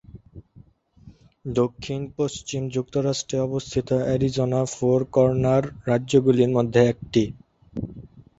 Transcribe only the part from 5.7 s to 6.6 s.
রাজ্যগুলির